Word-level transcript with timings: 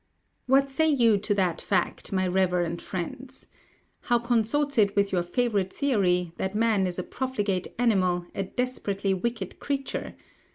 "What 0.47 0.71
say 0.71 0.89
you 0.89 1.19
to 1.19 1.35
that 1.35 1.61
fact, 1.61 2.11
my 2.11 2.27
reverend 2.27 2.81
friends? 2.81 3.45
How 3.99 4.17
consorts 4.17 4.79
it 4.79 4.95
with 4.95 5.11
your 5.11 5.21
favourite 5.21 5.71
theory, 5.71 6.31
that 6.37 6.55
man 6.55 6.87
is 6.87 6.97
a 6.97 7.03
profligate 7.03 7.67
animal, 7.77 8.25
a 8.33 8.41
desperately 8.41 9.13
wicked 9.13 9.59
creature? 9.59 10.15